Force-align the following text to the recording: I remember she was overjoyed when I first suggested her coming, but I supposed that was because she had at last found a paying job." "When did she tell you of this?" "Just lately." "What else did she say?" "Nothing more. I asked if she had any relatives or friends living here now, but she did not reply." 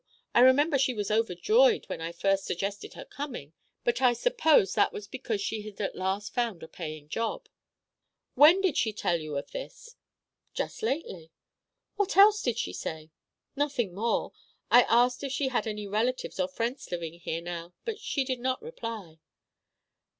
I 0.33 0.39
remember 0.39 0.79
she 0.79 0.95
was 0.95 1.11
overjoyed 1.11 1.85
when 1.87 2.01
I 2.01 2.11
first 2.11 2.45
suggested 2.45 2.95
her 2.95 3.05
coming, 3.05 3.53
but 3.83 4.01
I 4.01 4.13
supposed 4.13 4.75
that 4.75 4.91
was 4.91 5.05
because 5.07 5.41
she 5.41 5.61
had 5.61 5.79
at 5.79 5.95
last 5.95 6.33
found 6.33 6.63
a 6.63 6.67
paying 6.67 7.07
job." 7.07 7.47
"When 8.33 8.61
did 8.61 8.77
she 8.77 8.93
tell 8.93 9.19
you 9.19 9.37
of 9.37 9.51
this?" 9.51 9.97
"Just 10.55 10.81
lately." 10.81 11.31
"What 11.97 12.17
else 12.17 12.41
did 12.41 12.57
she 12.57 12.73
say?" 12.73 13.11
"Nothing 13.55 13.93
more. 13.93 14.31
I 14.71 14.81
asked 14.89 15.23
if 15.23 15.31
she 15.31 15.49
had 15.49 15.67
any 15.67 15.85
relatives 15.85 16.39
or 16.39 16.47
friends 16.47 16.89
living 16.89 17.19
here 17.19 17.41
now, 17.43 17.75
but 17.85 17.99
she 17.99 18.23
did 18.25 18.39
not 18.39 18.59
reply." 18.59 19.19